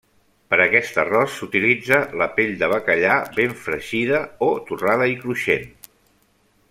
[0.51, 5.71] Per aquest arròs s'utilitza la pell de bacallà ben fregida o torrada i cruixent.